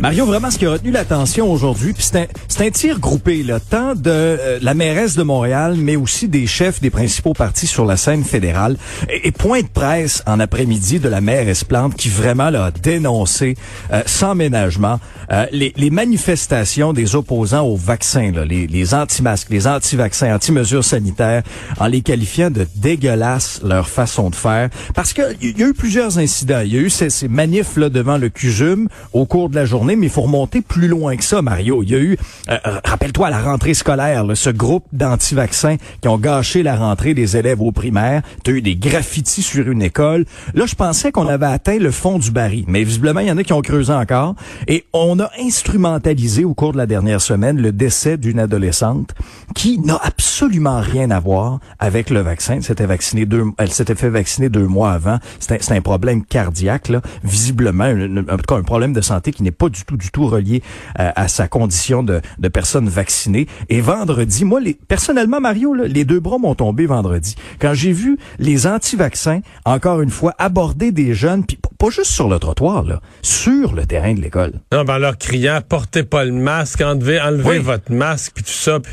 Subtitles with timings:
[0.00, 3.58] Mario, vraiment, ce qui a retenu l'attention aujourd'hui, puis c'est un, un, tir groupé, là,
[3.60, 7.86] tant de euh, la mairesse de Montréal, mais aussi des chefs des principaux partis sur
[7.86, 8.76] la scène fédérale.
[9.08, 13.56] Et, point de presse en après-midi de la mairesse Plante qui vraiment là, a dénoncé
[13.92, 15.00] euh, sans ménagement
[15.30, 20.84] euh, les, les, manifestations des opposants aux vaccins, là, les, les anti-masques, les anti-vaccins, anti-mesures
[20.84, 21.42] sanitaires,
[21.78, 24.70] en les qualifiant de dégueulasses leur façon de faire.
[24.94, 26.60] Parce qu'il y a eu plusieurs incidents.
[26.64, 29.64] Il y a eu ces, ces manifs là, devant le CUJUM au cours de la
[29.64, 31.82] journée mais il faut remonter plus loin que ça, Mario.
[31.82, 32.16] Il y a eu,
[32.48, 37.36] euh, rappelle-toi, la rentrée scolaire, là, ce groupe d'anti-vaccins qui ont gâché la rentrée des
[37.36, 38.22] élèves au primaire.
[38.44, 40.24] Tu as eu des graffitis sur une école.
[40.54, 43.36] Là, je pensais qu'on avait atteint le fond du baril, mais visiblement, il y en
[43.36, 44.34] a qui ont creusé encore.
[44.68, 49.14] Et on a instrumentalisé au cours de la dernière semaine le décès d'une adolescente
[49.54, 52.54] qui n'a absolument rien à voir avec le vaccin.
[52.54, 55.18] Elle s'était vaccinée deux, elle s'était fait vacciner deux mois avant.
[55.38, 59.50] C'est un, un, problème cardiaque, là, visiblement, un, cas un problème de santé qui n'est
[59.50, 60.62] pas du tout, du tout relié
[60.98, 63.46] euh, à sa condition de, de personne vaccinée.
[63.68, 67.34] Et vendredi, moi, les, personnellement, Mario, là, les deux bras m'ont tombé vendredi.
[67.60, 72.28] Quand j'ai vu les anti-vaccins, encore une fois, aborder des jeunes, puis pas juste sur
[72.28, 74.52] le trottoir, là, sur le terrain de l'école.
[74.72, 77.58] Non, ben leur criant, portez pas le masque, enlevez, enlevez oui.
[77.58, 78.80] votre masque, puis tout ça.
[78.80, 78.92] Puis...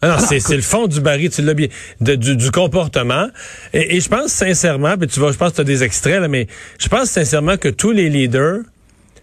[0.00, 1.68] Ah non, c'est le fond du baril, tu l'as bien,
[2.00, 3.28] de, du, du, comportement.
[3.72, 6.20] Et, et, je pense sincèrement, puis tu vois, je pense que tu as des extraits,
[6.20, 6.48] là, mais
[6.80, 8.62] je pense sincèrement que tous les leaders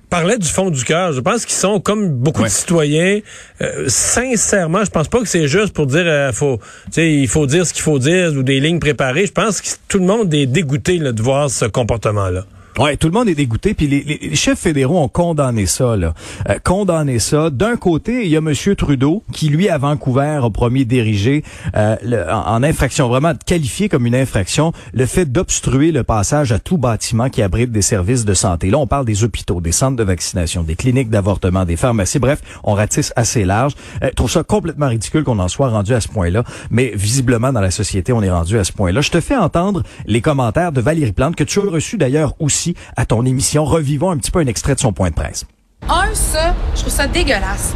[0.10, 1.14] parlaient du fond du cœur.
[1.14, 2.48] Je pense qu'ils sont comme beaucoup ouais.
[2.48, 3.20] de citoyens.
[3.62, 6.60] Euh, sincèrement, je pense pas que c'est juste pour dire euh, faut,
[6.98, 9.26] il faut dire ce qu'il faut dire ou des lignes préparées.
[9.26, 12.46] Je pense que tout le monde est dégoûté là, de voir ce comportement-là.
[12.80, 13.74] Ouais, tout le monde est dégoûté.
[13.74, 15.98] Puis les, les, chefs fédéraux ont condamné ça.
[15.98, 16.14] Là.
[16.48, 17.50] Euh, condamné ça.
[17.50, 21.44] D'un côté, il y a Monsieur Trudeau qui, lui, à Vancouver, a promis d'ériger
[21.76, 21.98] euh,
[22.32, 27.30] en, infraction, vraiment qualifié comme une infraction, le fait d'obstruer le passage à tout bâtiment
[27.30, 28.70] qui abrite des services de santé.
[28.70, 32.20] Là, on parle des hôpitaux, des centres de vaccination, des cliniques d'avortement, des pharmacies.
[32.20, 33.74] Bref, on ratisse assez large.
[34.04, 36.46] Euh, je trouve ça complètement ridicule qu'on en soit rendu à ce point-là.
[36.72, 39.02] Mais visiblement, dans la société, on est rendu à ce point-là.
[39.02, 42.69] Je te fais entendre les commentaires de Valérie Plante, que tu as reçu d'ailleurs aussi
[42.96, 43.66] à ton émission.
[43.66, 45.46] Revivons un petit peu un extrait de son point de presse.
[45.88, 47.74] Un, ça, je trouve ça dégueulasse.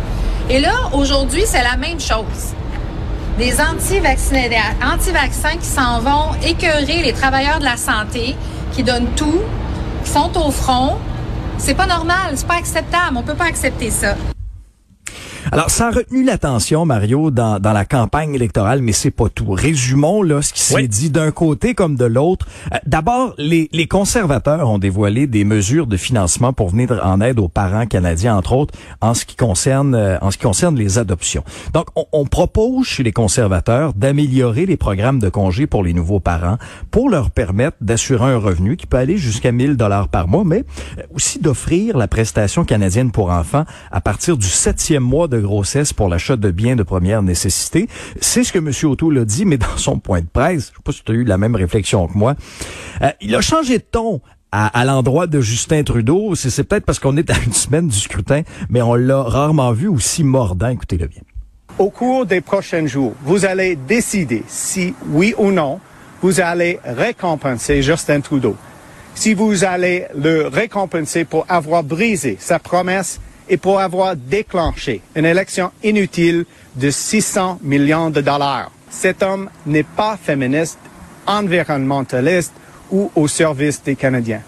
[0.49, 2.53] Et là, aujourd'hui, c'est la même chose.
[3.37, 4.37] Des anti-vaccins
[4.83, 8.35] anti qui s'en vont écœurer les travailleurs de la santé,
[8.73, 9.41] qui donnent tout,
[10.03, 10.97] qui sont au front.
[11.57, 13.17] C'est pas normal, c'est pas acceptable.
[13.17, 14.15] On peut pas accepter ça.
[15.51, 19.51] Alors, ça a retenu l'attention, Mario, dans, dans la campagne électorale, mais c'est pas tout.
[19.51, 20.87] Résumons là ce qui s'est oui.
[20.87, 22.47] dit d'un côté comme de l'autre.
[22.73, 27.39] Euh, D'abord, les, les conservateurs ont dévoilé des mesures de financement pour venir en aide
[27.39, 30.97] aux parents canadiens, entre autres, en ce qui concerne euh, en ce qui concerne les
[30.97, 31.43] adoptions.
[31.73, 36.19] Donc, on, on propose chez les conservateurs d'améliorer les programmes de congés pour les nouveaux
[36.19, 36.57] parents
[36.91, 40.63] pour leur permettre d'assurer un revenu qui peut aller jusqu'à 1000 dollars par mois, mais
[41.13, 46.09] aussi d'offrir la prestation canadienne pour enfants à partir du septième mois de grossesse pour
[46.09, 47.87] l'achat de biens de première nécessité.
[48.19, 48.71] C'est ce que M.
[48.83, 51.15] O'Toole a dit, mais dans son point de presse, je sais pas si tu as
[51.15, 52.35] eu la même réflexion que moi,
[53.01, 56.35] euh, il a changé de ton à, à l'endroit de Justin Trudeau.
[56.35, 59.87] C'est peut-être parce qu'on est à une semaine du scrutin, mais on l'a rarement vu
[59.87, 60.69] aussi mordant.
[60.69, 61.21] Écoutez-le bien.
[61.79, 65.79] Au cours des prochains jours, vous allez décider si, oui ou non,
[66.21, 68.55] vous allez récompenser Justin Trudeau.
[69.15, 73.19] Si vous allez le récompenser pour avoir brisé sa promesse
[73.49, 76.45] et pour avoir déclenché une élection inutile
[76.75, 78.71] de 600 millions de dollars.
[78.89, 80.79] Cet homme n'est pas féministe,
[81.25, 82.53] environnementaliste
[82.91, 84.41] ou au service des Canadiens.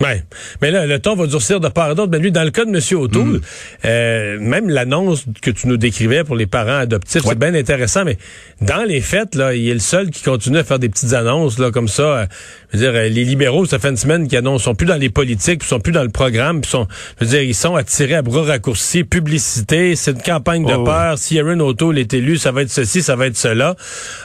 [0.00, 0.24] Ouais.
[0.60, 2.10] Mais là, le ton va durcir de part et d'autre.
[2.10, 3.00] Mais lui, dans le cas de M.
[3.00, 3.40] O'Toole,
[3.84, 8.18] euh, même l'annonce que tu nous décrivais pour les parents adoptifs, c'est bien intéressant, mais
[8.60, 11.58] dans les faits, là, il est le seul qui continue à faire des petites annonces
[11.58, 12.02] là comme ça.
[12.02, 12.26] Euh,
[12.72, 14.96] je veux dire, euh, les libéraux, ça fait une semaine qu'ils annoncent, sont plus dans
[14.96, 16.88] les politiques, puis sont plus dans le programme, puis sont,
[17.20, 20.82] je veux dire, ils sont attirés à bras raccourcis, publicité, c'est une campagne de Oh,
[20.82, 21.18] peur.
[21.18, 23.76] Si Aaron O'Toole est élu, ça va être ceci, ça va être cela.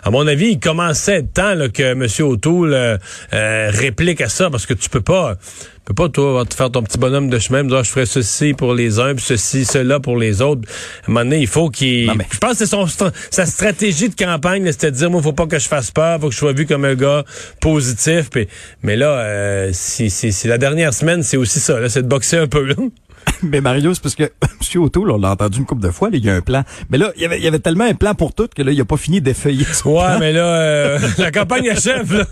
[0.03, 2.07] À mon avis, il commençait être temps là, que M.
[2.19, 2.97] O'Toole euh,
[3.33, 5.35] euh, réplique à ça, parce que tu peux pas,
[5.85, 8.05] peux pas toi te faire ton petit bonhomme de chemin, me dire, Ah, je ferai
[8.05, 10.61] ceci pour les uns, puis ceci, cela pour les autres.
[10.67, 12.11] À un moment donné, il faut qu'il.
[12.15, 12.85] Mais- Je pense que c'est son
[13.31, 16.27] sa stratégie de campagne, c'était de dire, moi, faut pas que je fasse peur, faut
[16.27, 17.23] que je sois vu comme un gars
[17.59, 18.29] positif.
[18.29, 18.47] puis-
[18.83, 22.37] mais là, euh, si, si, si la dernière semaine, c'est aussi ça, c'est de boxer
[22.37, 22.65] un peu.
[22.65, 22.75] Là.
[23.43, 24.23] Mais Mario, c'est parce que
[24.75, 24.81] M.
[24.81, 26.63] O'Toole, on l'a entendu une couple de fois, là, il y a un plan.
[26.89, 28.71] Mais là, il y avait, il y avait tellement un plan pour tout que là,
[28.71, 30.19] il a pas fini d'effeuiller son Ouais, plan.
[30.19, 32.13] mais là, euh, la campagne achève.
[32.13, 32.25] Là.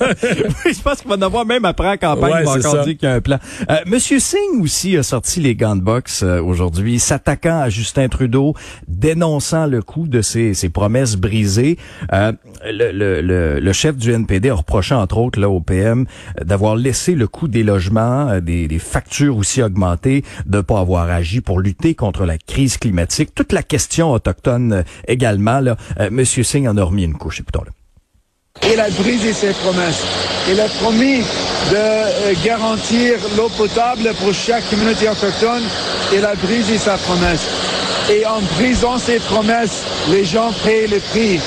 [0.66, 2.72] Oui, je pense qu'il va en avoir même après la campagne, Ouais, il va encore
[2.72, 2.84] ça.
[2.84, 3.39] dire qu'il y a un plan.
[3.69, 8.07] Euh, Monsieur Singh aussi a sorti les gants de boxe euh, aujourd'hui, s'attaquant à Justin
[8.10, 8.54] Trudeau,
[8.88, 11.78] dénonçant le coup de ses, ses promesses brisées.
[12.65, 16.06] Le, le, le, le chef du NPD a reproché, entre autres, là, au PM,
[16.42, 21.09] d'avoir laissé le coût des logements, euh, des, des factures aussi augmenter, de pas avoir
[21.09, 23.33] agi pour lutter contre la crise climatique.
[23.36, 27.42] Toute la question autochtone euh, également, là, euh, Monsieur Singh en a remis une couche.
[27.42, 27.71] Écoutons-le.
[28.71, 30.03] Il a brisé ses promesses.
[30.50, 31.19] Il a promis
[31.71, 35.63] de garantir l'eau potable pour chaque communauté autochtone.
[36.13, 37.48] Il a brisé sa promesse.
[38.10, 41.39] Et en brisant ses promesses, les gens payent le prix.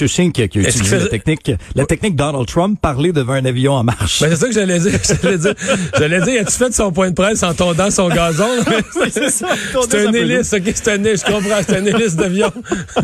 [0.00, 0.08] M.
[0.08, 3.44] Singh qui a, qui a utilisé la technique, la technique Donald Trump, parler devant un
[3.44, 4.20] avion en marche.
[4.20, 4.92] Ben, c'est ça que j'allais dire.
[5.22, 5.54] J'allais dire,
[5.98, 8.48] j'allais dire, as-tu fait son point de presse en tondant son gazon?
[9.10, 12.50] c'est un hélice, ok, c'est un hélice, je comprends, c'est un hélice d'avion.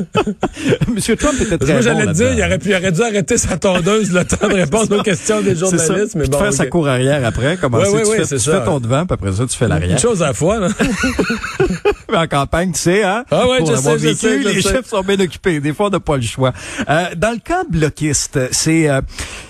[0.88, 1.16] M.
[1.16, 3.56] Trump était très moi, bon j'allais dire, il aurait, pu, il aurait dû arrêter sa
[3.56, 6.38] tondeuse le temps de répondre aux questions des journalistes, mais bon.
[6.38, 8.60] de faire sa cour arrière après, commencer, Ouais, ouais, tu, ouais, fais, c'est tu ça.
[8.60, 9.98] fais ton devant, puis après ça, tu fais Une l'arrière.
[9.98, 10.68] chose à la fois, là.
[12.10, 13.24] Mais en campagne, tu sais, hein?
[13.30, 14.70] Ah ouais, Pour je sais, je sais, je les sais.
[14.70, 15.60] chefs sont bien occupés.
[15.60, 16.52] Des fois, on n'a pas le choix.
[16.88, 19.00] Euh, dans le camp bloquiste, c'est euh,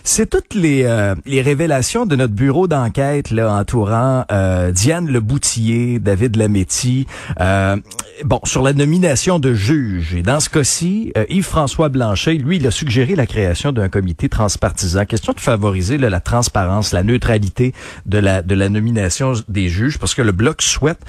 [0.05, 5.21] c'est toutes les euh, les révélations de notre bureau d'enquête là entourant euh, Diane Le
[5.21, 7.07] Boutillier, David Lametti,
[7.41, 7.77] euh,
[8.25, 10.15] bon sur la nomination de juges.
[10.15, 15.05] Et dans ce cas-ci, Yves-François Blanchet, lui, il a suggéré la création d'un comité transpartisan.
[15.05, 17.75] Question de favoriser là, la transparence, la neutralité
[18.07, 21.01] de la de la nomination des juges, parce que le bloc souhaite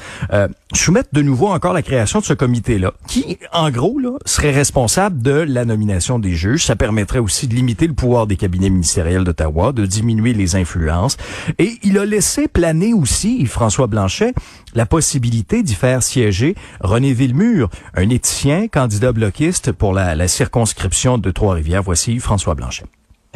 [0.74, 5.22] soumettre de nouveau encore la création de ce comité-là, qui, en gros, là, serait responsable
[5.22, 6.66] de la nomination des juges.
[6.66, 11.18] Ça permettrait aussi de limiter le pouvoir des cabinets ministériels d'Ottawa, de diminuer les influences.
[11.60, 14.34] Et il a laissé planer aussi, Yves-François Blanchet,
[14.74, 21.18] la possibilité d'y faire siéger René Villemur, un éthicien, candidat bloquiste pour la, la circonscription
[21.18, 21.84] de Trois-Rivières.
[21.84, 22.86] Voici François Blanchet.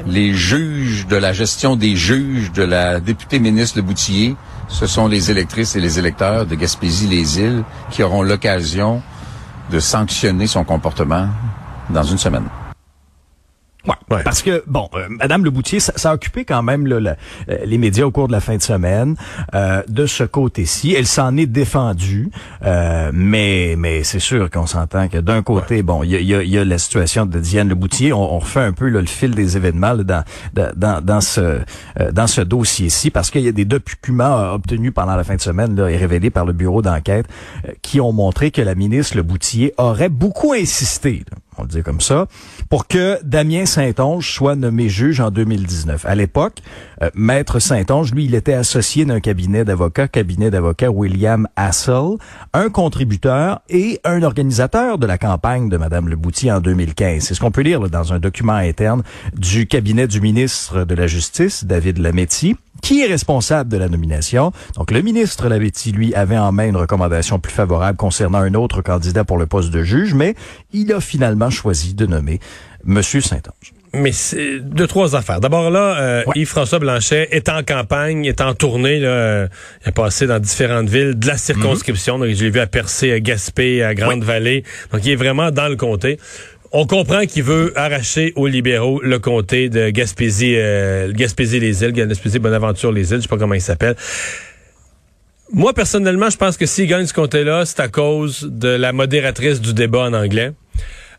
[0.08, 4.36] Les juges de la gestion des juges de la députée ministre de Boutillier,
[4.68, 9.04] ce sont les électrices et les électeurs de Gaspésie-les-Îles qui auront l'occasion
[9.72, 11.28] de sanctionner son comportement
[11.92, 12.46] dans une semaine.
[13.88, 14.24] Ouais, Ouais.
[14.24, 17.16] Parce que, bon, euh, Madame Leboutier, ça, ça a occupé quand même là, la-
[17.50, 19.16] euh, les médias au cours de la fin de semaine
[19.56, 20.94] euh, de ce côté-ci.
[20.98, 22.30] Elle s'en est défendue,
[22.64, 26.36] euh, mais mais c'est sûr qu'on s'entend que d'un côté, bon, il y a, y,
[26.36, 28.14] a, y a la situation de Diane Leboutier.
[28.14, 30.24] On, on refait un peu là, le fil des événements là, dans,
[30.76, 35.16] dans, dans, ce euh, dans ce dossier-ci, parce qu'il y a des documents obtenus pendant
[35.16, 37.26] la fin de semaine là, et révélés par le bureau d'enquête
[37.82, 41.24] qui ont montré que la ministre Leboutier aurait beaucoup insisté.
[41.32, 42.28] là, on le dit comme ça,
[42.70, 46.06] pour que Damien Saint-Onge soit nommé juge en 2019.
[46.06, 46.60] À l'époque,
[47.02, 52.18] euh, Maître Saint-Onge, lui, il était associé d'un cabinet d'avocats, cabinet d'avocats William Hassel,
[52.54, 57.24] un contributeur et un organisateur de la campagne de Madame Leboutier en 2015.
[57.24, 59.04] C'est ce qu'on peut lire dans un document interne
[59.36, 64.52] du cabinet du ministre de la Justice, David Lametti qui est responsable de la nomination?
[64.76, 68.82] Donc, le ministre Lametti, lui, avait en main une recommandation plus favorable concernant un autre
[68.82, 70.36] candidat pour le poste de juge, mais
[70.74, 72.40] il a finalement choisi de nommer
[72.84, 73.74] Monsieur Saint-Onge.
[73.96, 75.40] Mais c'est deux, trois affaires.
[75.40, 79.00] D'abord là, euh, Yves-François Blanchet est en campagne, est en tournée.
[79.00, 79.48] Là, euh,
[79.86, 82.18] il a passé dans différentes villes de la circonscription.
[82.18, 84.64] Donc, je l'ai vu à Percé, à Gaspé, à Grande-Vallée.
[84.92, 86.18] Donc, il est vraiment dans le comté.
[86.76, 93.22] On comprend qu'il veut arracher aux libéraux le comté de Gaspésie, euh, Gaspésie-les-Îles, Gaspésie-Bonaventure-les-Îles, je
[93.22, 93.96] sais pas comment il s'appelle.
[95.52, 99.62] Moi, personnellement, je pense que s'il gagne ce comté-là, c'est à cause de la modératrice
[99.62, 100.52] du débat en anglais.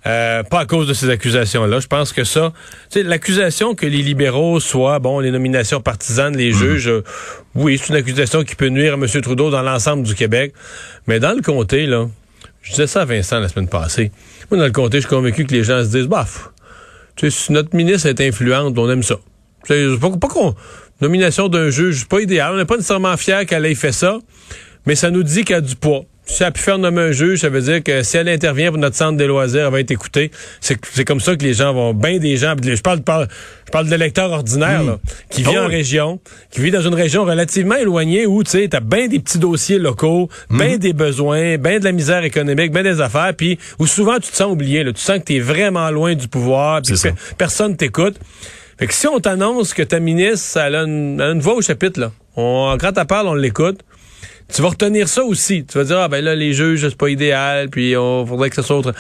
[0.07, 1.79] Euh, pas à cause de ces accusations-là.
[1.79, 2.53] Je pense que ça,
[2.91, 7.05] tu sais, l'accusation que les libéraux soient, bon, les nominations partisanes, les juges, euh,
[7.55, 9.07] oui, c'est une accusation qui peut nuire à M.
[9.23, 10.53] Trudeau dans l'ensemble du Québec.
[11.07, 12.09] Mais dans le comté, là,
[12.65, 14.11] je disais ça à Vincent la semaine passée.
[14.51, 16.51] Moi, dans le comté, je suis convaincu que les gens se disent, baf,
[17.15, 19.17] tu sais, si notre ministre est influente, on aime ça.
[19.69, 20.55] Sais, pas, pas qu'on
[21.01, 22.53] Nomination d'un juge, pas idéal.
[22.55, 24.19] On n'est pas nécessairement fier qu'elle ait fait ça,
[24.87, 26.05] mais ça nous dit qu'elle a du poids.
[26.27, 28.71] Si elle a pu faire nommer un juge, ça veut dire que si elle intervient
[28.71, 30.31] pour notre centre des loisirs, elle va être écoutée.
[30.61, 33.29] C'est comme ça que les gens vont, bien des gens, je parle, parle-
[33.67, 35.75] je parle de l'électeur ordinaire, là, qui vit Oh en oui.
[35.77, 39.39] région, qui vit dans une région relativement éloignée où, tu sais, t'as bien des petits
[39.39, 43.87] dossiers locaux, bien des besoins, bien de la misère économique, bien des affaires, puis où
[43.87, 44.93] souvent tu te sens oublié, là.
[44.95, 47.11] Tu sens que t'es vraiment loin du pouvoir, C'est que ça.
[47.37, 48.17] personne t'écoute.
[48.79, 51.55] Fait que si on t'annonce que ta ministre, elle a une, elle a une voix
[51.55, 53.81] au chapitre, là, on, quand elle parle, on l'écoute,
[54.53, 55.65] tu vas retenir ça aussi.
[55.65, 58.57] Tu vas dire, ah ben là, les juges, c'est pas idéal, puis on faudrait que
[58.57, 58.93] ça soit autre.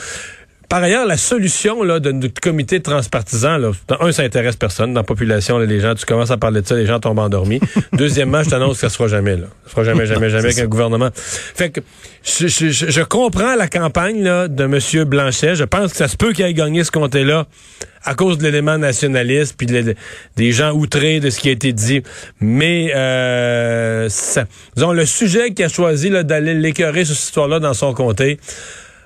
[0.68, 4.92] Par ailleurs, la solution là, de notre comité transpartisan, là, un, ça intéresse personne.
[4.94, 7.18] Dans la population, là, les gens, tu commences à parler de ça, les gens tombent
[7.20, 7.60] endormis.
[7.92, 9.36] Deuxièmement, je t'annonce que ça se fera jamais.
[9.36, 9.46] Là.
[9.64, 11.10] Ça se fera jamais, jamais, jamais avec un gouvernement.
[11.14, 11.80] Fait que
[12.24, 15.04] je, je- je- comprends la campagne là, de M.
[15.04, 15.54] Blanchet.
[15.54, 17.46] Je pense que ça se peut qu'il ait gagné ce comté-là
[18.02, 19.94] à cause de l'élément nationaliste puis de-
[20.36, 22.02] des gens outrés de ce qui a été dit.
[22.40, 24.44] Mais euh, ça,
[24.74, 28.38] disons, le sujet qu'il a choisi là, d'aller l'écœurer sur cette histoire-là dans son comté,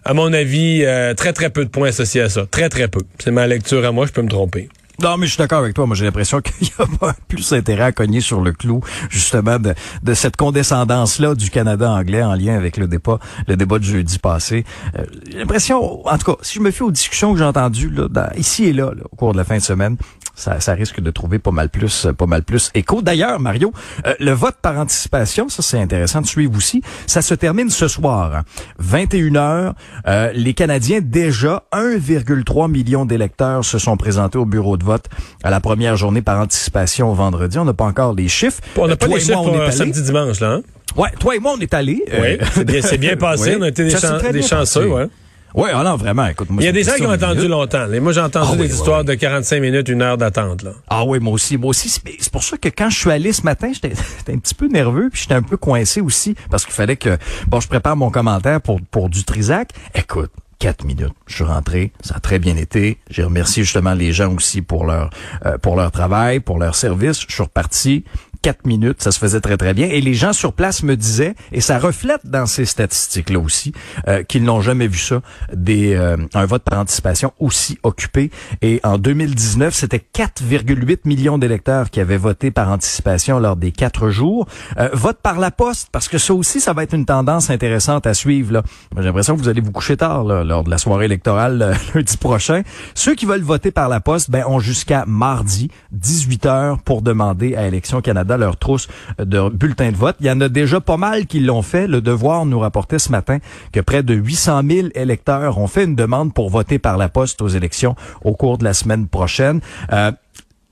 [0.08, 2.46] à mon avis, euh, très très peu de points associés à ça.
[2.46, 3.00] Très très peu.
[3.18, 4.70] C'est ma lecture à moi, je peux me tromper.
[5.00, 5.86] Non, mais je suis d'accord avec toi.
[5.86, 9.58] Moi, j'ai l'impression qu'il y a pas plus intérêt à cogner sur le clou, justement,
[9.58, 14.18] de, cette condescendance-là du Canada anglais en lien avec le débat, le débat de jeudi
[14.18, 14.64] passé.
[14.98, 17.90] Euh, j'ai l'impression, en tout cas, si je me fie aux discussions que j'ai entendues
[17.90, 19.98] là, ici et là, là, au cours de la fin de semaine,
[20.38, 23.02] ça, ça risque de trouver pas mal plus, euh, pas mal plus écho.
[23.02, 23.73] D'ailleurs, Mario,
[24.07, 26.80] euh, le vote par anticipation, ça c'est intéressant de suivre aussi.
[27.07, 28.42] Ça se termine ce soir, hein.
[28.78, 29.75] 21 heures.
[30.07, 35.07] Euh, les Canadiens déjà 1,3 million d'électeurs se sont présentés au bureau de vote
[35.42, 37.59] à la première journée par anticipation vendredi.
[37.59, 38.61] On n'a pas encore les chiffres.
[38.76, 40.52] On Euh, n'a pas toi les et moi, chiffres on est euh, samedi dimanche là.
[40.52, 40.62] Hein?
[40.97, 42.02] Ouais, toi et moi on est allés.
[42.12, 42.38] Oui,
[42.83, 43.50] c'est bien, passé.
[43.50, 43.57] Oui.
[43.59, 44.57] On a été des, chan- chanceux.
[44.57, 44.80] passé.
[44.87, 45.07] Ouais.
[45.55, 46.26] Ouais, ah non, vraiment.
[46.26, 47.50] Écoute, moi, Il y a des gens qui ont attendu minutes.
[47.50, 47.87] longtemps.
[47.87, 48.00] là.
[48.00, 49.07] Moi, j'ai entendu Ah oui, des oui, histoires oui.
[49.07, 50.62] de 45 minutes, une heure d'attente.
[50.62, 50.73] là.
[50.88, 51.88] Ah oui, moi aussi, moi aussi.
[51.88, 54.69] C'est pour ça que quand je suis allé ce matin, j'étais j'étais un petit peu
[54.69, 58.11] nerveux, puis j'étais un peu coincé aussi, parce qu'il fallait que, bon, je prépare mon
[58.11, 59.71] commentaire pour, pour du Trisac.
[59.95, 61.12] Écoute, quatre minutes.
[61.26, 62.99] Je suis rentré, ça a très bien été.
[63.11, 65.09] J'ai remercié justement les gens aussi pour leur
[65.47, 67.23] euh, pour leur travail, pour leur service.
[67.26, 68.05] Je suis reparti.
[68.42, 69.88] Quatre minutes, ça se faisait très très bien.
[69.88, 73.73] Et les gens sur place me disaient, et ça reflète dans ces statistiques-là aussi,
[74.07, 75.21] euh, qu'ils n'ont jamais vu ça,
[75.52, 78.30] des euh, un vote par anticipation aussi occupé.
[78.62, 84.11] Et en 2019, c'était 4,8 millions d'électeurs qui avaient voté par anticipation lors des quatre
[84.11, 84.47] jours.
[84.78, 88.07] Euh, vote par la poste, parce que ça aussi, ça va être une tendance intéressante
[88.07, 88.62] à suivre.
[88.97, 91.75] J'ai l'impression que vous allez vous coucher tard là, lors de la soirée électorale euh,
[91.95, 92.62] lundi prochain.
[92.95, 97.57] Ceux qui veulent voter par la poste ben, ont jusqu'à mardi, 18 heures, pour demander
[97.57, 100.16] à Élection Canada leur trousse de bulletins de vote.
[100.20, 101.87] Il y en a déjà pas mal qui l'ont fait.
[101.87, 103.38] Le Devoir nous rapportait ce matin
[103.73, 107.42] que près de 800 000 électeurs ont fait une demande pour voter par la poste
[107.42, 109.61] aux élections au cours de la semaine prochaine.
[109.92, 110.12] Euh,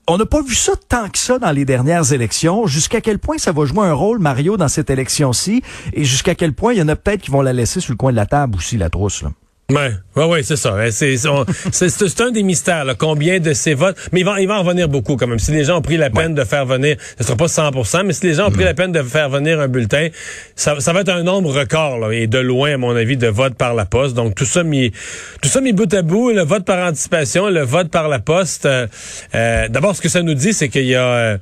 [0.09, 2.65] on n'a pas vu ça tant que ça dans les dernières élections.
[2.65, 5.61] Jusqu'à quel point ça va jouer un rôle, Mario, dans cette élection-ci?
[5.91, 7.97] Et jusqu'à quel point il y en a peut-être qui vont la laisser sur le
[7.97, 9.23] coin de la table aussi, la trousse.
[9.23, 9.31] Là?
[9.69, 10.73] Ouais, ouais, ouais, c'est ça.
[10.75, 12.85] Ouais, C'est un des mystères.
[12.85, 15.39] Là, combien de ces votes Mais il va, il va en venir beaucoup quand même.
[15.39, 18.13] Si les gens ont pris la peine de faire venir, ce sera pas 100%, mais
[18.13, 20.07] si les gens ont pris la peine de faire venir un bulletin,
[20.55, 23.27] ça, ça va être un nombre record là, et de loin, à mon avis, de
[23.27, 24.15] votes par la poste.
[24.15, 24.93] Donc tout ça mis,
[25.41, 28.65] tout ça mis bout à bout, le vote par anticipation, le vote par la poste.
[28.65, 28.87] euh,
[29.35, 31.37] euh, D'abord, ce que ça nous dit, c'est qu'il y a euh,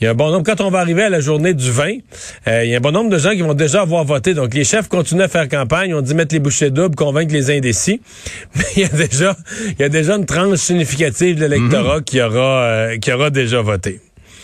[0.00, 0.44] il y a un bon nombre.
[0.44, 1.98] Quand on va arriver à la journée du 20,
[2.46, 4.34] euh, il y a un bon nombre de gens qui vont déjà avoir voté.
[4.34, 5.92] Donc, les chefs continuent à faire campagne.
[5.94, 8.00] On dit mettre les bouchées doubles, convaincre les indécis.
[8.54, 9.36] Mais il y a déjà,
[9.70, 13.60] il y a déjà une tranche significative de l'électorat qui aura, euh, qui aura déjà
[13.60, 14.00] voté.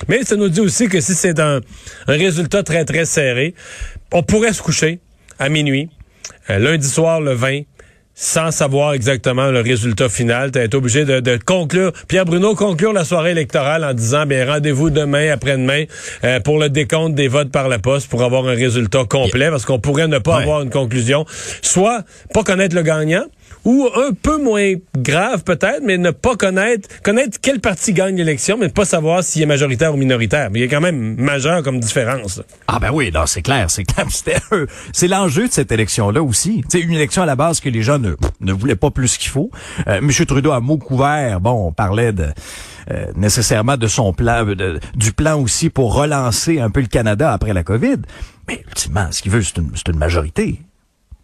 [0.09, 1.61] Mais ça nous dit aussi que si c'est un,
[2.09, 3.55] un résultat très, très serré,
[4.13, 4.99] on pourrait se coucher
[5.39, 5.89] à minuit,
[6.51, 7.63] euh, lundi soir le 20,
[8.15, 10.53] sans savoir exactement le résultat final.
[10.53, 14.47] Tu été obligé de, de conclure, Pierre Bruno conclure la soirée électorale en disant, bien,
[14.51, 15.85] rendez-vous demain, après-demain,
[16.23, 19.65] euh, pour le décompte des votes par la poste, pour avoir un résultat complet, parce
[19.65, 20.43] qu'on pourrait ne pas Ouais.
[20.43, 21.25] avoir une conclusion.
[21.63, 23.25] Soit pas connaître le gagnant,
[23.65, 28.57] ou un peu moins grave peut-être, mais ne pas connaître, connaître quel parti gagne l'élection,
[28.59, 30.51] mais ne pas savoir s'il est majoritaire ou minoritaire.
[30.51, 32.43] Mais il a quand même majeur comme différence.
[32.69, 34.07] Ah ben oui, non, c'est clair, c'est clair.
[34.93, 36.63] C'est l'enjeu de cette élection-là aussi.
[36.69, 39.31] C'est une élection à la base que les gens ne, ne voulaient pas plus qu'il
[39.31, 39.51] faut.
[39.89, 42.27] Euh, Monsieur Trudeau a mot couvert, bon, on parlait de
[42.91, 47.33] euh, nécessairement de son plan, de- du plan aussi pour relancer un peu le Canada
[47.33, 47.97] après la COVID.
[48.49, 50.61] Mais ultimement, ce qu'il veut, c'est une, c'est une majorité.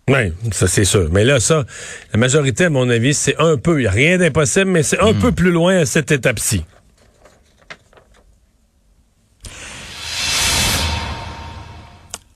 [0.08, 1.08] Oui, ça c'est sûr.
[1.12, 1.64] Mais là, ça,
[2.12, 4.98] la majorité, à mon avis, c'est un peu, il n'y a rien d'impossible, mais c'est
[4.98, 6.64] un peu plus loin à cette étape-ci.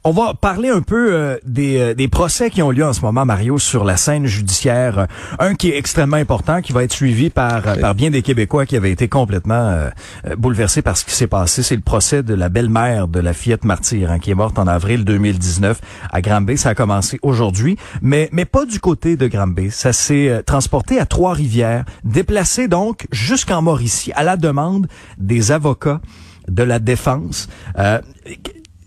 [0.06, 3.00] On va parler un peu euh, des, euh, des procès qui ont lieu en ce
[3.00, 4.98] moment, Mario, sur la scène judiciaire.
[4.98, 5.06] Euh,
[5.38, 8.66] Un qui est extrêmement important, qui va être suivi par, euh, par bien des Québécois
[8.66, 9.88] qui avaient été complètement euh,
[10.36, 11.62] bouleversés par ce qui s'est passé.
[11.62, 14.66] C'est le procès de la belle-mère de la fillette martyre, hein, qui est morte en
[14.66, 15.80] avril 2019
[16.12, 16.58] à Granby.
[16.58, 19.70] Ça a commencé aujourd'hui, mais, mais pas du côté de Granby.
[19.70, 26.02] Ça s'est transporté à Trois-Rivières, déplacé donc jusqu'en Mauricie à la demande des avocats
[26.48, 27.48] de la défense.
[27.78, 28.00] Euh,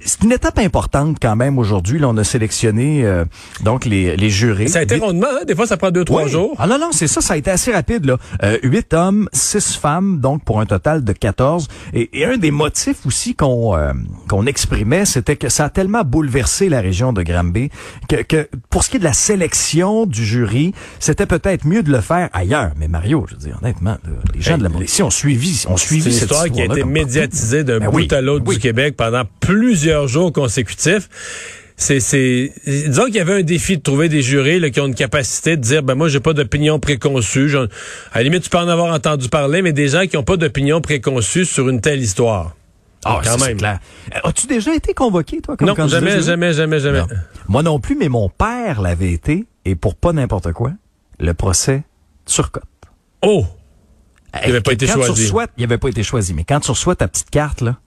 [0.07, 1.99] c'est une étape importante quand même aujourd'hui.
[1.99, 3.25] Là, on a sélectionné euh,
[3.63, 4.67] donc les, les jurés.
[4.67, 5.43] Ça a été rondement, hein?
[5.45, 6.31] des fois ça prend deux, trois oui.
[6.31, 6.55] jours.
[6.57, 8.05] Ah non, non, c'est ça, ça a été assez rapide.
[8.05, 8.17] là.
[8.43, 11.67] Euh, Huit hommes, six femmes, donc pour un total de 14.
[11.93, 13.91] Et, et un des motifs aussi qu'on euh,
[14.29, 17.69] qu'on exprimait, c'était que ça a tellement bouleversé la région de Granby
[18.07, 21.91] que, que pour ce qui est de la sélection du jury, c'était peut-être mieux de
[21.91, 22.71] le faire ailleurs.
[22.77, 23.97] Mais Mario, je veux dire, honnêtement,
[24.33, 27.63] les gens de la Mauricie ont suivi, ont suivi cette histoire qui a été médiatisée
[27.63, 28.55] d'un Ben bout oui, à l'autre oui.
[28.55, 31.09] du Québec pendant plusieurs jours consécutifs.
[31.79, 34.87] C'est, c'est, disons qu'il y avait un défi de trouver des jurés là, qui ont
[34.87, 37.55] une capacité de dire, ben moi j'ai pas d'opinion préconçue.
[37.55, 40.37] À la limite, tu peux en avoir entendu parler, mais des gens qui ont pas
[40.37, 42.55] d'opinion préconçue sur une telle histoire.
[43.05, 43.57] Ah, quand même.
[43.57, 43.79] clair.
[44.15, 46.99] Euh, As-tu déjà été convoqué, toi, comme Non, jamais, jamais, jamais, jamais.
[47.01, 47.07] Non.
[47.47, 50.71] Moi non plus, mais mon père l'avait été, et pour pas n'importe quoi,
[51.19, 51.83] le procès
[52.25, 52.63] Turcotte.
[53.21, 53.45] Oh!
[54.33, 55.31] Il avait Hey, pas été choisi.
[55.57, 57.77] Il avait pas été choisi, mais quand tu reçois ta petite carte, là,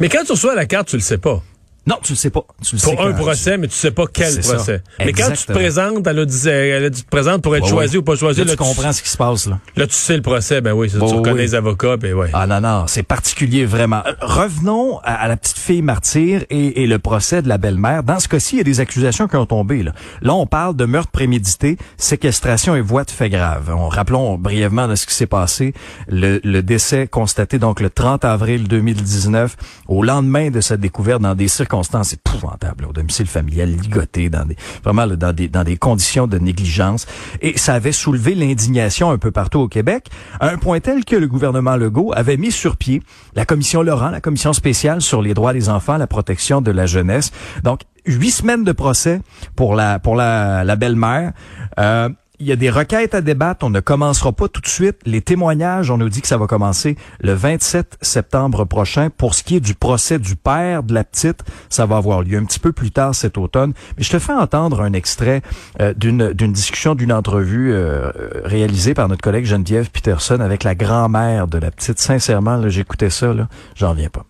[0.00, 1.42] Mais quand tu reçois la carte, tu le sais pas.
[1.86, 2.44] Non, tu le sais pas.
[2.62, 4.54] Tu le sais Pour un procès, mais tu sais pas quel ça.
[4.54, 4.82] procès.
[4.98, 7.54] Mais quand tu te présentes, elle a dit, elle a dit, tu te présentes pour
[7.56, 8.40] être Ouais, choisi ou pas choisi.
[8.40, 9.58] Là, Là, tu comprends ce qui se passe, là.
[9.76, 11.40] Là, tu sais le procès, ben oui, ça, tu reconnais oui.
[11.40, 12.30] les avocats, ben ouais.
[12.32, 14.02] Ah non, non, c'est particulier vraiment.
[14.06, 18.02] Euh, Revenons à, à la petite fille martyre et, et le procès de la belle-mère.
[18.02, 19.82] Dans ce cas-ci, il y a des accusations qui ont tombé.
[19.82, 23.70] Là, là on parle de meurtre prémédité, séquestration et voie de fait grave.
[23.76, 25.74] On, rappelons brièvement de ce qui s'est passé.
[26.08, 29.56] Le, le décès constaté donc le 30 avril 2019,
[29.88, 34.44] au lendemain de sa découverte dans des circonstances épouvantables, là, au domicile familial, ligoté, dans
[34.44, 37.06] des, vraiment dans, des, dans des conditions de négligence.
[37.40, 40.08] Et ça avait soulevé l'indignation un peu partout au Québec,
[40.40, 43.02] à un point tel que le gouvernement Legault avait mis sur pied
[43.34, 46.86] la commission Laurent, la commission spéciale sur les droits des enfants, la protection de la
[46.86, 47.32] jeunesse.
[47.62, 49.20] Donc, huit semaines de procès
[49.56, 51.32] pour la, pour la, la belle-mère.
[51.78, 52.08] Euh,
[52.44, 53.64] il y a des requêtes à débattre.
[53.64, 54.98] On ne commencera pas tout de suite.
[55.06, 59.08] Les témoignages, on nous dit que ça va commencer le 27 septembre prochain.
[59.08, 62.36] Pour ce qui est du procès du père de la petite, ça va avoir lieu
[62.36, 63.72] un petit peu plus tard cet automne.
[63.96, 65.40] Mais je te fais entendre un extrait
[65.80, 68.12] euh, d'une discussion, d'une entrevue euh,
[68.44, 71.98] réalisée par notre collègue Geneviève Peterson avec la grand-mère de la petite.
[71.98, 73.32] Sincèrement, j'écoutais ça,
[73.74, 74.26] j'en viens pas.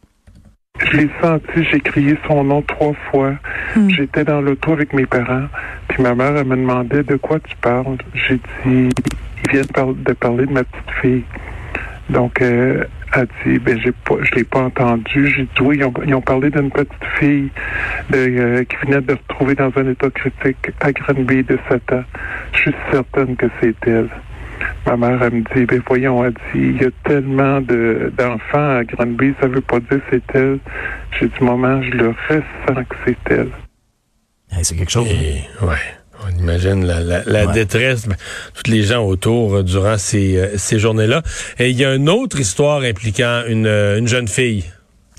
[0.81, 3.35] Je l'ai senti, j'ai crié son nom trois fois.
[3.89, 5.47] J'étais dans l'auto avec mes parents,
[5.89, 7.99] puis ma mère elle me demandait de quoi tu parles.
[8.13, 8.89] J'ai dit,
[9.45, 11.25] ils viennent de parler de ma petite fille.
[12.11, 12.85] Donc, euh,
[13.15, 15.29] elle dit, ben j'ai pas, je l'ai pas entendu.
[15.29, 17.51] J'ai dit oui, ils ont, ils ont parlé d'une petite fille
[18.11, 21.93] de, euh, qui venait de se retrouver dans un état critique à Granby de 7
[21.93, 22.05] ans.
[22.53, 24.09] Je suis certaine que c'est elle.
[24.87, 28.77] Ma mère, elle me dit, ben voyons, elle dit, il y a tellement de, d'enfants
[28.79, 30.59] à Granby, ça veut pas dire c'est elle.
[31.19, 33.49] J'ai dit, maman, je le ressens que c'est elle.
[34.53, 35.09] Hey, c'est quelque chose.
[35.09, 35.75] Et, ouais.
[36.27, 37.53] On imagine la, la, la Ouais.
[37.53, 38.17] détresse, ben,
[38.55, 41.23] toutes les gens autour euh, durant ces, euh, ces journées-là.
[41.59, 44.65] Et il y a une autre histoire impliquant une, euh, une jeune fille.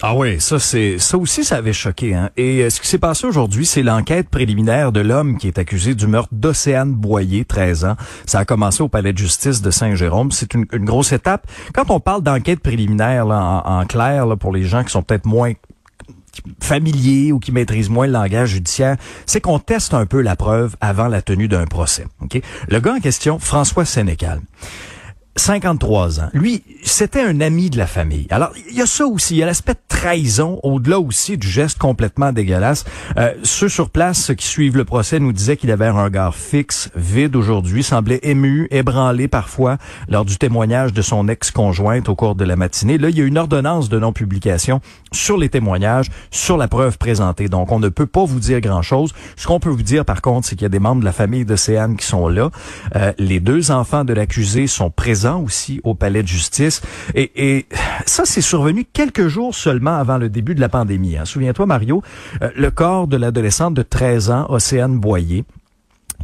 [0.01, 2.29] Ah oui, ça c'est ça aussi ça avait choqué hein.
[2.35, 5.95] Et euh, ce qui s'est passé aujourd'hui, c'est l'enquête préliminaire de l'homme qui est accusé
[5.95, 7.95] du meurtre d'Océane Boyer, 13 ans.
[8.25, 10.31] Ça a commencé au palais de justice de Saint-Jérôme.
[10.31, 11.47] C'est une, grosse étape.
[11.73, 15.01] Quand on parle d'enquête préliminaire là, en, en clair là, pour les gens qui sont
[15.01, 15.53] peut-être moins
[16.61, 20.75] familiers ou qui maîtrisent moins le langage judiciaire, c'est qu'on teste un peu la preuve
[20.81, 22.05] avant la tenue d'un procès.
[22.21, 22.41] ok?
[22.67, 24.41] Le gars en question, François Sénécal.
[25.37, 26.29] 53 ans.
[26.33, 28.25] Lui, c'était un ami de la famille.
[28.29, 31.47] Alors, il y a ça aussi, il y a l'aspect de trahison, au-delà aussi du
[31.47, 32.85] geste complètement dégueulasse.
[33.17, 36.35] Euh, ceux sur place ceux qui suivent le procès nous disaient qu'il avait un regard
[36.35, 42.35] fixe, vide aujourd'hui, semblait ému, ébranlé parfois lors du témoignage de son ex-conjointe au cours
[42.35, 42.97] de la matinée.
[42.97, 44.79] Là, il y a une ordonnance de non-publication
[45.11, 47.49] sur les témoignages, sur la preuve présentée.
[47.49, 49.13] Donc, on ne peut pas vous dire grand-chose.
[49.35, 51.11] Ce qu'on peut vous dire, par contre, c'est qu'il y a des membres de la
[51.11, 52.51] famille d'Océane qui sont là.
[52.95, 56.81] Euh, les deux enfants de l'accusé sont présents aussi au palais de justice.
[57.15, 57.65] Et,
[58.05, 61.17] ça, c'est survenu quelques jours seulement avant le début de la pandémie.
[61.17, 61.25] hein.
[61.25, 62.03] Souviens-toi, Mario,
[62.41, 65.45] euh, le corps de l'adolescente de 13 ans, Océane Boyer,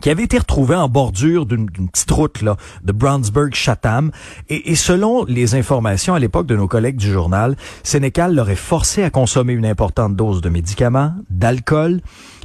[0.02, 4.12] qui avait été retrouvé en bordure d'une petite route là, de Brownsburg-Chatham.
[4.50, 9.04] Et, et selon les informations à l'époque de nos collègues du journal, Sénécal l'aurait forcé
[9.04, 12.02] à consommer une importante dose de médicaments, d'alcool,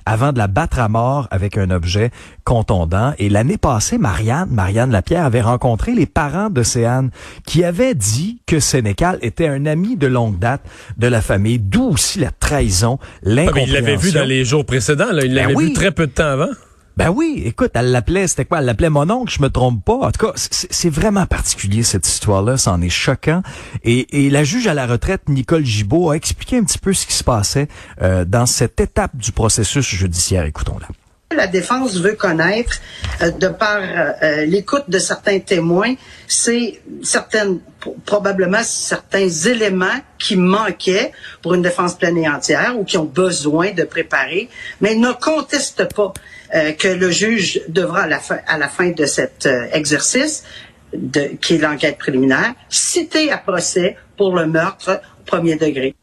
[0.06, 2.10] avant de la battre à mort avec un objet
[2.44, 3.12] contondant.
[3.18, 7.10] Et l'année passée, Marianne, Marianne Lapierre avait rencontré les parents d'Océane
[7.44, 10.62] qui avaient dit que Sénécal était un ami de longue date
[10.96, 13.54] de la famille, d'où aussi la trahison, Ah, l'incompréhension.
[13.54, 15.10] mais il l'avait vu dans les jours précédents.
[15.12, 15.24] Là.
[15.24, 15.66] Il Ben l'avait oui.
[15.66, 16.48] vu très peu de temps avant.
[16.96, 18.60] Ben oui, écoute, elle l'appelait, c'était quoi?
[18.60, 19.96] Elle l'appelait mon oncle, je me trompe pas.
[19.96, 23.42] En tout cas, c'est vraiment particulier cette histoire-là, c'en est choquant.
[23.84, 27.06] Et, et la juge à la retraite, Nicole Gibault, a expliqué un petit peu ce
[27.06, 27.68] qui se passait
[28.00, 30.44] euh, dans cette étape du processus judiciaire.
[30.46, 30.88] Écoutons-la.
[31.36, 32.80] La défense veut connaître,
[33.20, 35.96] euh, de par euh, euh, l'écoute de certains témoins,
[36.28, 42.84] c'est certaines, pro- probablement certains éléments qui manquaient pour une défense pleine et entière ou
[42.84, 44.48] qui ont besoin de préparer,
[44.80, 46.14] mais ne conteste pas
[46.54, 50.44] euh, que le juge devra à la fin, à la fin de cet euh, exercice,
[50.94, 55.94] de, qui est l'enquête préliminaire, citer à procès pour le meurtre au premier degré.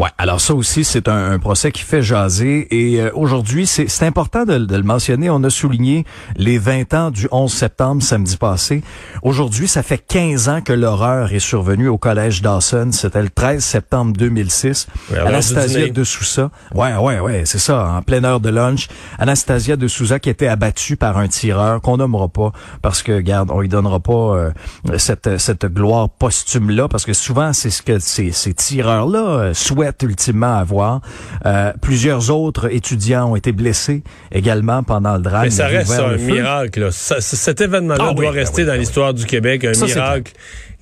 [0.00, 2.66] Ouais, alors ça aussi, c'est un, un procès qui fait jaser.
[2.70, 5.28] Et euh, aujourd'hui, c'est important de, de le mentionner.
[5.28, 8.82] On a souligné les 20 ans du 11 septembre samedi passé.
[9.22, 12.92] Aujourd'hui, ça fait 15 ans que l'horreur est survenue au collège Dawson.
[12.92, 14.86] C'était le 13 septembre 2006.
[15.10, 16.50] Oui, à l'heure du Anastasia de Sousa.
[16.74, 18.88] Ouais, ouais, ouais, c'est ça, en pleine heure de lunch.
[19.18, 23.50] Anastasia de Sousa qui était abattue par un tireur qu'on nommera pas parce que, garde,
[23.52, 24.50] on lui donnera pas euh,
[24.96, 29.89] cette, cette gloire posthume-là parce que souvent, c'est ce que ces, ces tireurs-là euh, souhaitent
[30.02, 31.00] ultimement avoir.
[31.46, 35.44] Euh, plusieurs autres étudiants ont été blessés également pendant le drame.
[35.44, 36.80] Mais ça reste un miracle.
[36.80, 36.90] là.
[36.90, 39.74] Ça- c- cet événement-là Ah doit ben rester oui, dans ben l'histoire du Québec, un
[39.74, 40.32] Ça, miracle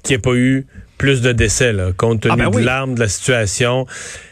[0.03, 0.67] qui n'ait pas eu
[0.99, 3.87] plus de décès, là, compte tenu Ah ben de l'arme, de la situation.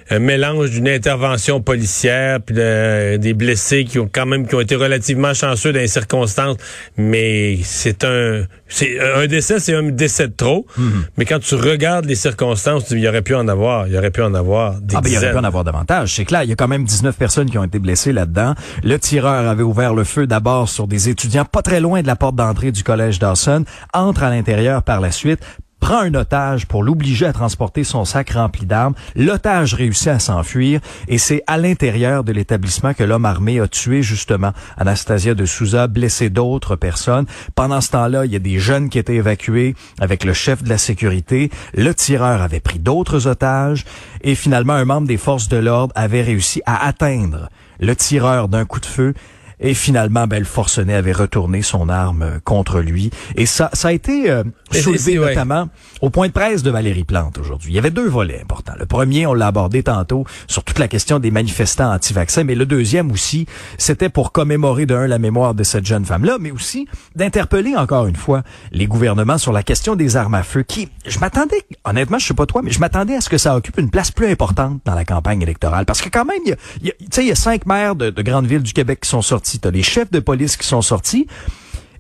[0.09, 4.61] Un mélange d'une intervention policière puis de- des blessés qui ont quand même qui ont
[4.61, 6.59] été relativement chanceux dans les circonstances,
[6.97, 10.65] mais c'est un c'est un décès, c'est un décès de trop.
[10.77, 11.07] Mhm.
[11.17, 14.13] Mais quand tu regardes les circonstances, il y aurait pu en avoir, il y aurait
[14.13, 16.15] pu en avoir des Ah ben, il y aurait pu en avoir davantage.
[16.15, 18.55] C'est clair, il y a quand même 19 personnes qui ont été blessées là-dedans.
[18.85, 22.15] Le tireur avait ouvert le feu d'abord sur des étudiants pas très loin de la
[22.17, 25.41] porte d'entrée du collège Dawson, entre à l'intérieur par la suite,
[25.87, 28.95] prend un otage pour l'obliger à transporter son sac rempli d'armes.
[29.15, 34.03] L'otage réussit à s'enfuir et c'est à l'intérieur de l'établissement que l'homme armé a tué
[34.03, 37.27] justement Anastasia de Souza, blessé d'autres personnes.
[37.55, 40.69] Pendant ce temps-là, il y a des jeunes qui étaient évacués avec le chef de
[40.69, 41.51] la sécurité.
[41.73, 43.85] Le tireur avait pris d'autres otages
[44.23, 48.65] et finalement un membre des forces de l'ordre avait réussi à atteindre le tireur d'un
[48.65, 49.15] coup de feu
[49.61, 53.11] et finalement, ben, le forcené avait retourné son arme euh, contre lui.
[53.37, 55.29] Et ça, ça a été euh, soulevé ouais.
[55.29, 55.69] notamment
[56.03, 57.73] au point de presse de Valérie Plante aujourd'hui.
[57.73, 58.75] Il y avait deux volets importants.
[58.79, 62.67] Le premier, on l'a abordé tantôt sur toute la question des manifestants anti-vaccins, mais le
[62.67, 63.47] deuxième aussi,
[63.79, 68.17] c'était pour commémorer d'un la mémoire de cette jeune femme-là, mais aussi d'interpeller encore une
[68.17, 68.43] fois
[68.73, 72.35] les gouvernements sur la question des armes à feu qui, je m'attendais, honnêtement, je sais
[72.35, 74.95] pas toi, mais je m'attendais à ce que ça occupe une place plus importante dans
[74.95, 75.87] la campagne électorale.
[75.87, 77.37] Parce que quand même, il y a, il y a- tu sais, il y a
[77.37, 80.21] cinq maires de, de grandes villes du Québec qui sont sortis, t'as les chefs de
[80.21, 81.27] police qui sont sortis,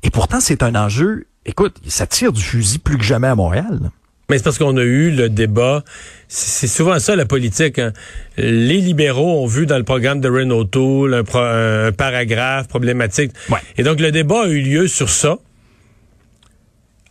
[0.03, 3.79] et pourtant c'est un enjeu, écoute, ça tire du fusil plus que jamais à Montréal.
[3.83, 3.91] là.
[4.29, 5.85] Mais c'est parce qu'on a eu le débat.
[6.27, 7.79] C'est souvent ça la politique.
[7.79, 7.93] hein.
[8.37, 13.31] Les libéraux ont vu dans le programme de Renault Tool un, pro- un paragraphe problématique.
[13.49, 13.61] Ouais.
[13.79, 15.37] Et donc le débat a eu lieu sur ça,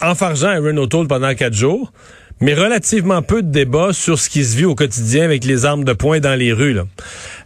[0.01, 1.93] enfargeant à Renault Tool pendant quatre jours,
[2.41, 5.83] mais relativement peu de débats sur ce qui se vit au quotidien avec les armes
[5.83, 6.77] de poing dans les rues.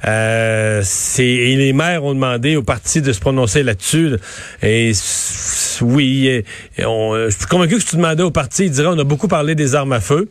[0.06, 4.10] Euh, c'est et les maires ont demandé au parti de se prononcer là-dessus.
[4.10, 4.18] là.
[4.64, 4.92] Et
[5.82, 6.44] oui,
[6.80, 9.04] on- euh, je suis convaincu que si tu demandais au parti, ils diraient on a
[9.04, 10.30] beaucoup parlé des armes à feu.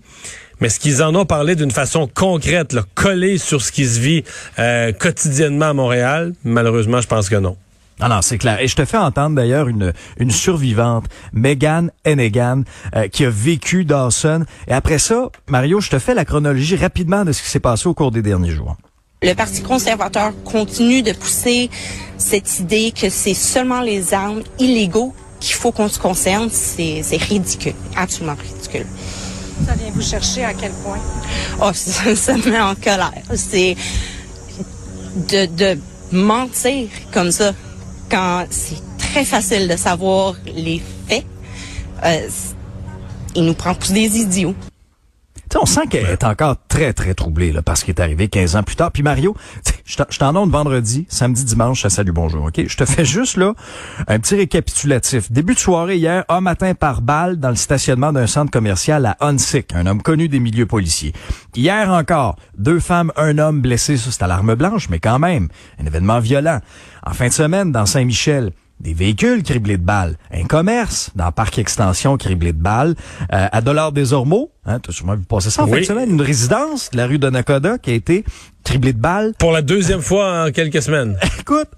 [0.60, 4.00] Mais ce qu'ils en ont parlé d'une façon concrète, là, collée sur ce qui se
[4.00, 4.24] vit
[4.58, 7.56] euh, quotidiennement à Montréal, malheureusement, je pense que non.
[8.00, 8.60] Ah non, c'est clair.
[8.60, 12.62] Et je te fais entendre d'ailleurs une, une survivante, Megan Hennigan,
[12.94, 14.44] euh, qui a vécu Dawson.
[14.68, 17.88] Et après ça, Mario, je te fais la chronologie rapidement de ce qui s'est passé
[17.88, 18.76] au cours des derniers jours.
[19.20, 21.70] Le Parti conservateur continue de pousser
[22.18, 26.48] cette idée que c'est seulement les armes illégaux qu'il faut qu'on se concerne.
[26.52, 28.86] C'est c'est ridicule, absolument ridicule.
[29.66, 31.00] Ça vient vous chercher à quel point?
[31.60, 33.10] Oh, ça, ça me met en colère.
[33.34, 33.76] C'est
[35.28, 35.80] de, de
[36.12, 37.52] mentir comme ça
[38.10, 41.24] quand c'est très facile de savoir les faits.
[42.04, 42.28] Euh,
[43.34, 44.54] il nous prend pour des idiots.
[45.60, 48.62] On sent qu'elle est encore très, très troublée là, parce qu'il est arrivé 15 ans
[48.62, 48.92] plus tard.
[48.92, 49.34] Puis Mario,
[49.84, 52.60] je t'en- donne vendredi, samedi, dimanche, ça salut, bonjour, OK?
[52.66, 53.54] Je te fais juste là
[54.06, 55.32] un petit récapitulatif.
[55.32, 59.16] Début de soirée hier, un matin par balle dans le stationnement d'un centre commercial à
[59.20, 61.12] Hunsick, un homme connu des milieux policiers.
[61.56, 65.48] Hier encore, deux femmes, un homme blessés, ça c'est à l'arme blanche, mais quand même,
[65.80, 66.60] un événement violent.
[67.04, 71.58] En fin de semaine, dans Saint-Michel, des véhicules criblés de balles, un commerce dans Parc
[71.58, 72.94] Extension criblé de balles,
[73.32, 75.72] euh, à Dollars des Ormeaux, hein, t'as sûrement vu passer ça en Oui.
[75.72, 78.24] fin de semaine, une résidence de la rue de Nakoda qui a été
[78.64, 79.34] criblé de balles.
[79.38, 81.16] Pour la deuxième fois en quelques semaines.
[81.40, 81.68] Écoute,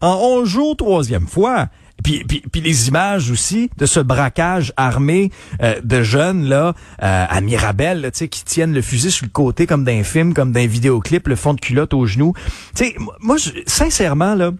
[0.00, 1.68] en 11 jours, troisième fois.
[2.02, 5.30] Puis, puis, puis les images aussi de ce braquage armé
[5.62, 9.24] euh, de jeunes là euh, à Mirabel, là, tu sais, qui tiennent le fusil sur
[9.24, 12.34] le côté comme d'un film, comme d'un vidéoclip, le fond de culotte au genou.
[12.74, 14.50] Tu sais, moi, je- sincèrement là,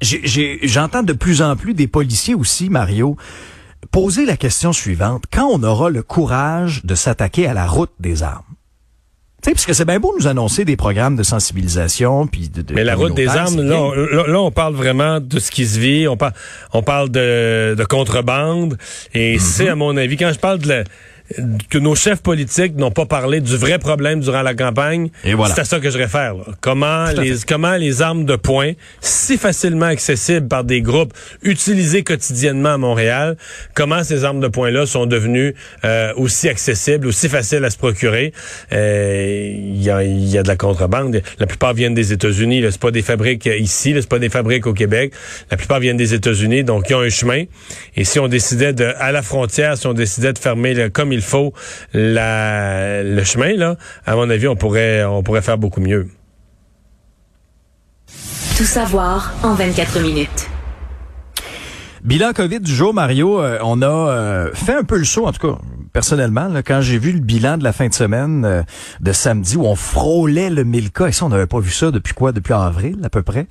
[0.00, 3.16] j'entends de plus en plus des policiers aussi, Mario,
[3.90, 8.22] poser la question suivante quand on aura le courage de s'attaquer à la route des
[8.22, 8.42] armes?
[9.40, 12.60] Tu sais, parce que c'est bien beau nous annoncer des programmes de sensibilisation puis de,
[12.60, 15.64] de Mais la route des armes, là, on, là, on parle vraiment de ce qui
[15.64, 16.08] se vit.
[16.08, 16.32] On parle,
[16.72, 18.76] on parle de, de contrebande.
[19.14, 19.38] Et Mhm.
[19.40, 20.84] c'est, à mon avis, quand je parle de la-
[21.70, 25.54] que nos chefs politiques n'ont pas parlé du vrai problème durant la campagne, Et voilà.
[25.54, 26.34] c'est à ça que je réfère.
[26.34, 26.44] là.
[26.60, 31.12] Comment les, comment les armes de poing, si facilement accessibles par des groupes
[31.42, 33.36] utilisés quotidiennement à Montréal,
[33.74, 38.32] comment ces armes de poing-là sont devenues euh, aussi accessibles, aussi faciles à se procurer?
[38.72, 41.20] Euh, Il y, a, y a de la contrebande.
[41.38, 42.60] La plupart viennent des États-Unis.
[42.60, 42.70] là.
[42.70, 44.00] C'est pas des fabriques euh, ici, là.
[44.00, 45.12] c'est pas des fabriques au Québec.
[45.50, 47.44] La plupart viennent des États-Unis, donc il y a un chemin.
[47.96, 51.12] Et si on décidait de, à la frontière, si on décidait de fermer le- comme
[51.18, 51.52] il faut
[51.92, 53.76] la, le chemin, là,
[54.06, 56.08] à mon avis, on pourrait, on pourrait faire beaucoup mieux.
[58.56, 60.48] Tout savoir en 24 minutes.
[62.04, 65.32] Bilan COVID du jour, Mario, euh, on a euh, fait un peu le saut, en
[65.32, 65.58] tout cas
[65.92, 68.62] personnellement, là, quand j'ai vu le bilan de la fin de semaine euh,
[69.00, 71.90] de samedi où on frôlait le 1000 cas, et ça, on n'avait pas vu ça
[71.90, 72.32] depuis quoi?
[72.32, 73.46] Depuis avril à peu près.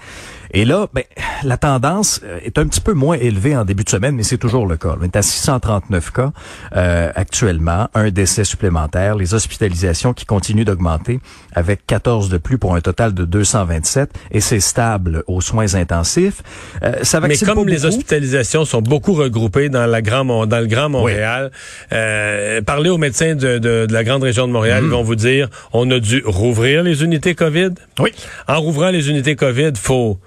[0.53, 1.03] Et là, ben,
[1.43, 4.38] la tendance euh, est un petit peu moins élevée en début de semaine, mais c'est
[4.38, 4.95] toujours le cas.
[4.99, 6.31] On est à 639 cas
[6.75, 11.19] euh, actuellement, un décès supplémentaire, les hospitalisations qui continuent d'augmenter
[11.53, 16.41] avec 14 de plus pour un total de 227 et c'est stable aux soins intensifs.
[16.83, 17.88] Euh, ça Mais comme les beaucoup.
[17.88, 21.51] hospitalisations sont beaucoup regroupées dans la grand dans le Grand Montréal,
[21.93, 25.15] euh, parlez aux médecins de, de- de la grande région de Montréal, ils vont vous
[25.15, 27.71] dire on a dû rouvrir les unités COVID?
[27.99, 28.12] Oui.
[28.47, 30.19] En rouvrant les unités COVID, faut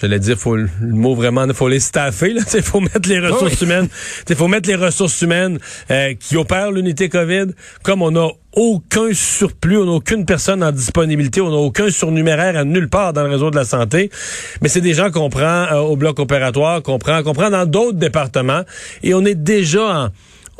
[0.00, 2.40] J'allais dire, faut le mot vraiment, faut les staffer, là.
[2.54, 3.66] Il faut mettre les ressources Oui.
[3.66, 3.88] humaines.
[4.28, 5.58] Il faut mettre les ressources humaines
[5.90, 7.46] euh, qui opèrent l'unité COVID.
[7.82, 12.56] Comme on n'a aucun surplus, on n'a aucune personne en disponibilité, on n'a aucun surnuméraire
[12.56, 14.10] à nulle part dans le réseau de la santé.
[14.62, 17.66] Mais c'est des gens qu'on prend euh, au bloc opératoire, qu'on prend, qu'on prend dans
[17.66, 18.62] d'autres départements.
[19.02, 20.10] Et on est déjà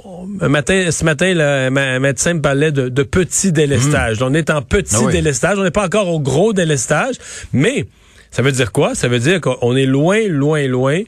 [0.05, 4.23] en, un matin, ce matin, le médecin me parlait de, de petit délestage.
[4.23, 5.13] On est en petit Ah oui.
[5.13, 5.59] délestage.
[5.59, 7.17] On n'est pas encore au gros délestage,
[7.53, 7.87] mais
[8.31, 8.95] ça veut dire quoi?
[8.95, 11.03] Ça veut dire qu'on est loin, loin, loin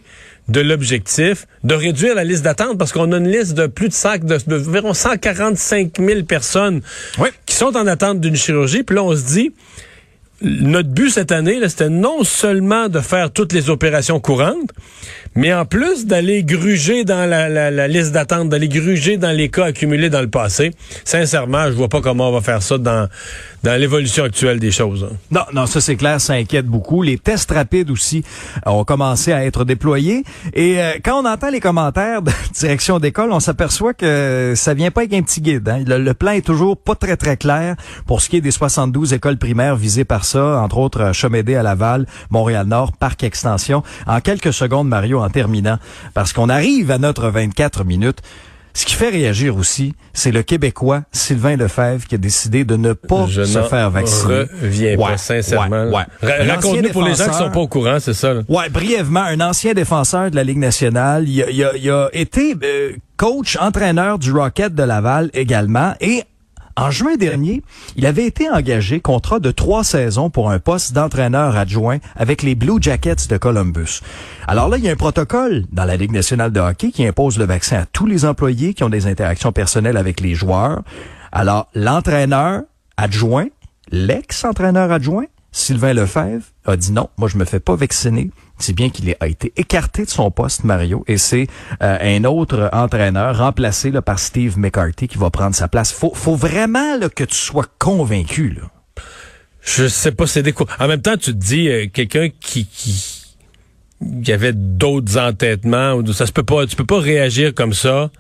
[0.49, 3.95] de l'objectif de réduire la liste d'attente parce qu'on a une liste de plus de,
[3.95, 6.81] 100, de, de environ 145 000 personnes
[7.19, 7.29] Oui.
[7.47, 8.83] qui sont en attente d'une chirurgie.
[8.83, 9.53] Puis là, on se dit,
[10.43, 14.71] notre but cette année, c'était non seulement de faire toutes les opérations courantes,
[15.35, 19.49] mais en plus d'aller gruger dans la, la- la liste d'attente, d'aller gruger dans les
[19.49, 20.73] cas accumulés dans le passé.
[21.05, 23.09] Sincèrement, je vois pas comment on va faire ça dans,
[23.63, 25.07] dans l'évolution actuelle des choses.
[25.11, 25.17] hein.
[25.31, 27.03] Non, non, ça c'est clair, ça inquiète beaucoup.
[27.03, 28.25] Les tests rapides aussi
[28.67, 30.25] euh, ont commencé à être déployés.
[30.55, 34.91] Et euh, quand on entend les commentaires de direction d'école, on s'aperçoit que ça vient
[34.91, 35.69] pas avec un petit guide.
[35.69, 35.83] hein.
[35.87, 39.39] Le, plan est toujours pas très très clair pour ce qui est des 72 écoles
[39.39, 43.83] primaires visées par ça, entre autres euh, Chomédé à Laval, Montréal-Nord, Parc Extension.
[44.07, 45.79] En quelques secondes, Mario, en terminant,
[46.15, 48.19] parce qu'on arrive à notre 24 minutes.
[48.75, 52.95] Ce qui fait réagir aussi, c'est le Québécois Sylvain Lefebvre qui a décidé de ne
[52.95, 54.45] pas Je se faire vacciner.
[54.63, 55.85] reviens pas, sincèrement.
[55.91, 56.47] ouais, ouais.
[56.49, 58.33] Raconte-nous pour les gens qui sont pas au courant, c'est ça.
[58.33, 58.41] là.
[58.49, 61.29] Ouais, brièvement, un ancien défenseur de la Ligue nationale.
[61.29, 65.93] Il a, il a- il a été euh, coach, entraîneur du Rocket de Laval également.
[66.01, 66.23] Et
[66.77, 67.63] en juin dernier,
[67.97, 72.55] il avait été engagé contrat de trois saisons pour un poste d'entraîneur adjoint avec les
[72.55, 74.01] Blue Jackets de Columbus.
[74.49, 77.39] Alors là, il y a un protocole dans la Ligue nationale de hockey qui impose
[77.39, 80.83] le vaccin à tous les employés qui ont des interactions personnelles avec les joueurs.
[81.31, 82.63] Alors, l'entraîneur
[82.97, 83.47] adjoint,
[83.91, 88.31] l'ex-entraîneur adjoint, Sylvain Lefebvre a dit non, moi je me fais pas vacciner.
[88.59, 91.47] C'est bien qu'il a été écarté de son poste, Mario, et c'est
[91.83, 95.93] euh, un autre entraîneur remplacé là, par Steve McCarthy qui va prendre sa place.
[95.93, 98.51] Faut, faut vraiment que tu sois convaincu.
[98.51, 98.63] Là.
[99.61, 100.73] Je sais pas, c'est des coups.
[100.81, 106.27] En même temps, tu te dis, euh, quelqu'un qui, qui, avait d'autres entêtements, ou ça
[106.27, 108.11] se peut pas, tu peux pas réagir comme ça.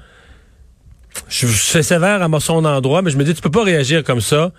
[1.29, 4.05] Je, je suis sévère à son endroit, mais je me dis, tu peux pas réagir
[4.05, 4.53] comme ça,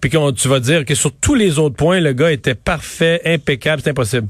[0.00, 3.20] puis qu'on tu vas dire que sur tous les autres points, le gars était parfait,
[3.24, 4.28] impeccable, c'est impossible.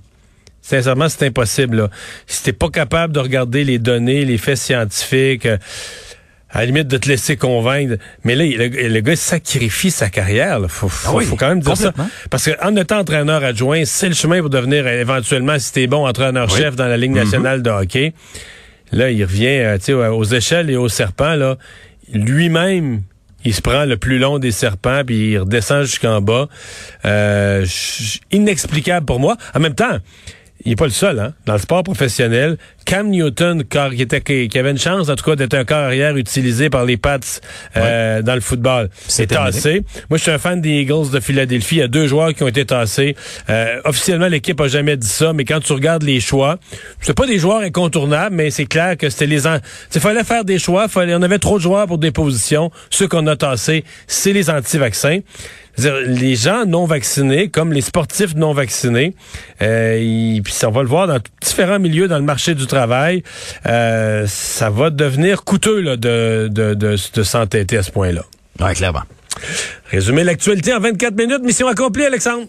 [0.62, 1.76] Sincèrement, c'est impossible.
[1.76, 1.90] Là.
[2.26, 5.56] Si t'es pas capable de regarder les données, les faits scientifiques, euh,
[6.50, 7.96] à la limite de te laisser convaincre.
[8.24, 10.60] Mais là, le, le gars sacrifie sa carrière.
[10.62, 11.92] Il faut, faut, Ah oui, faut quand même dire ça.
[12.30, 16.06] Parce qu'en étant entraîneur adjoint, c'est le chemin pour devenir euh, éventuellement, si t'es bon,
[16.06, 18.12] entraîneur-chef dans la Ligue nationale de hockey.
[18.92, 21.34] Là, il revient euh, aux échelles et aux serpents.
[21.34, 21.58] Là,
[22.12, 23.02] lui-même
[23.44, 26.48] Il se prend le plus long des serpents, puis il redescend jusqu'en bas.
[27.04, 27.64] Euh,
[28.32, 29.36] inexplicable pour moi.
[29.54, 29.98] En même temps,
[30.64, 31.34] il n'est pas le seul, hein?
[31.46, 35.36] Dans le sport professionnel, Cam Newton, qui, était, qui avait une chance, en tout cas,
[35.36, 37.18] d'être un corps arrière utilisé par les Pats
[37.76, 39.84] euh, dans le football, c'est tassé.
[40.10, 41.76] Moi, je suis un fan des Eagles de Philadelphie.
[41.76, 43.14] Il y a deux joueurs qui ont été tassés.
[43.50, 46.58] Euh, officiellement, l'équipe a jamais dit ça, mais quand tu regardes les choix,
[47.00, 49.42] c'est pas des joueurs incontournables, mais c'est clair que c'était les...
[49.94, 50.88] Il fallait faire des choix.
[50.88, 52.70] Fallait, on avait trop de joueurs pour des positions.
[52.90, 55.20] Ceux qu'on a tassés, c'est les anti-vaccins
[55.78, 59.14] les gens non vaccinés, comme les sportifs non vaccinés,
[59.62, 63.22] euh, puis on va le voir dans différents milieux dans le marché du travail,
[63.66, 68.22] euh, ça va devenir coûteux là, de, de, de, de s'entêter à ce point-là.
[68.60, 69.02] Oui, clairement.
[69.90, 71.42] Résumer l'actualité en 24 minutes.
[71.42, 72.44] Mission accomplie, Alexandre.